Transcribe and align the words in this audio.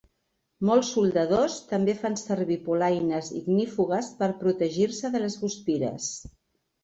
Molts 0.67 0.87
soldadors 0.93 1.57
també 1.73 1.93
fan 1.99 2.15
servir 2.21 2.57
polaines 2.69 3.29
ignífugues 3.41 4.09
per 4.23 4.29
protegir-se 4.41 5.15
de 5.17 5.21
les 5.27 5.39
guspires. 5.45 6.09